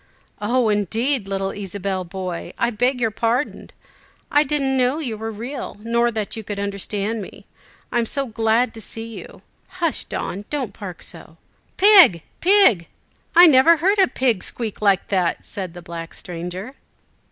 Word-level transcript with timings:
"Oh, 0.41 0.69
indeed! 0.69 1.27
little 1.27 1.51
Ysabel 1.51 2.03
boy, 2.09 2.53
I 2.57 2.71
beg 2.71 2.99
your 2.99 3.11
pardon. 3.11 3.69
I 4.31 4.41
didn't 4.43 4.75
know 4.75 4.97
you 4.97 5.15
were 5.15 5.29
real, 5.29 5.77
nor 5.83 6.09
that 6.09 6.35
you 6.35 6.43
could 6.43 6.57
understand 6.59 7.21
me! 7.21 7.45
I 7.91 7.99
am 7.99 8.07
so 8.07 8.25
glad 8.25 8.73
to 8.73 8.81
see 8.81 9.15
you. 9.19 9.43
Hush, 9.77 10.05
Don! 10.05 10.45
don't 10.49 10.75
bark 10.79 11.03
so!" 11.03 11.37
"Pig, 11.77 12.23
pig, 12.39 12.87
I 13.35 13.45
never 13.45 13.77
heard 13.77 13.99
a 13.99 14.07
pig 14.07 14.43
squeak 14.43 14.81
like 14.81 15.09
that," 15.09 15.45
said 15.45 15.75
the 15.75 15.83
black 15.83 16.15
stranger. 16.15 16.73